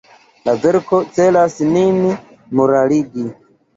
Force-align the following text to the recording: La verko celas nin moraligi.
La 0.47 0.53
verko 0.61 1.01
celas 1.17 1.57
nin 1.75 1.99
moraligi. 2.61 3.29